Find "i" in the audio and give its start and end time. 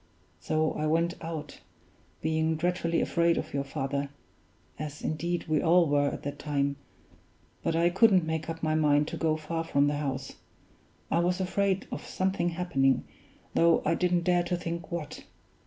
0.71-0.87, 7.75-7.91, 11.11-11.19, 13.85-13.93